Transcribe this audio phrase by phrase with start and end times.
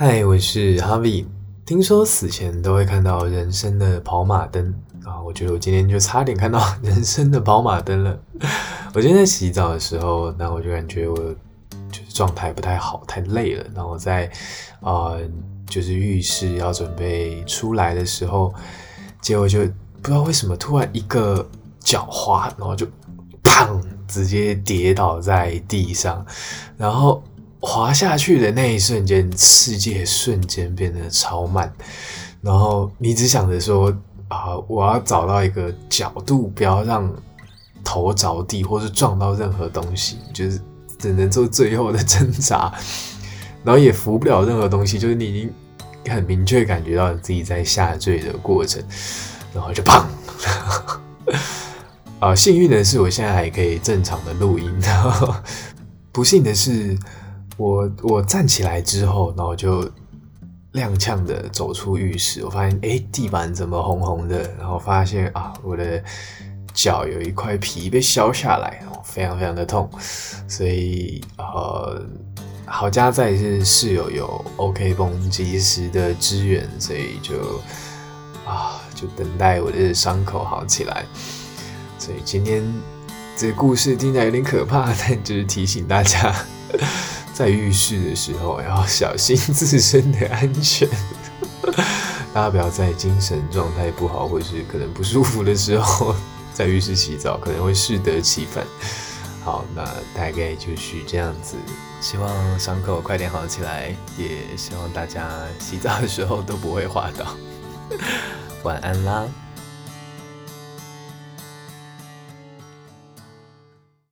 [0.00, 1.26] 嗨，我是 Harvie。
[1.66, 4.72] 听说死前都会看到人生的跑马灯
[5.04, 8.16] 啊，我觉得我今天就差点看到人生的跑马灯了。
[8.94, 11.16] 我今天在洗澡的时候，那我就感觉我
[11.90, 13.66] 就是状态不太好，太累了。
[13.74, 14.30] 然后我在
[14.78, 15.16] 啊、
[15.66, 18.54] 就是浴室要准备出来的时候，
[19.20, 19.58] 结果就
[20.00, 21.44] 不知道为什么突然一个
[21.80, 22.86] 脚滑，然后就
[23.42, 26.24] 砰，直接跌倒在地上，
[26.76, 27.20] 然后。
[27.60, 31.72] 滑下去的那一瞬间，世界瞬间变得超慢，
[32.40, 33.92] 然后你只想着说
[34.28, 37.12] 啊，我要找到一个角度，不要让
[37.82, 40.60] 头着地，或是撞到任何东西，就是
[40.98, 42.72] 只能做最后的挣扎，
[43.64, 45.52] 然后也扶不了任何东西，就是你已经
[46.14, 48.80] 很明确感觉到你自己在下坠的过程，
[49.52, 50.04] 然后就砰！
[52.20, 54.72] 啊，幸运的是，我现在还可以正常的录音，
[56.12, 56.96] 不幸的是。
[57.58, 59.82] 我我站起来之后，然后就
[60.72, 62.44] 踉跄的走出浴室。
[62.44, 64.48] 我发现，哎，地板怎么红红的？
[64.56, 66.02] 然后发现啊，我的
[66.72, 69.90] 脚有一块皮被削下来，然后非常非常的痛。
[70.46, 72.00] 所以呃，
[72.64, 77.60] 好家在是室友有 OK 绷及时的支援，所以就
[78.46, 81.04] 啊，就等待我的伤口好起来。
[81.98, 82.62] 所以今天
[83.36, 86.32] 这故事听起来有点可怕，但就是提醒大家。
[87.38, 90.88] 在浴室的时候要小心自身的安全，
[92.34, 96.12] 大家不要在精神状态不好或是可能不舒服的时候
[96.52, 98.64] 在浴室洗澡，可能会适得其反。
[99.44, 99.84] 好，那
[100.16, 101.54] 大概就是这样子，
[102.00, 105.30] 希望伤口快点好起来，也希望大家
[105.60, 107.36] 洗澡的时候都不会滑倒。
[108.64, 109.24] 晚安啦。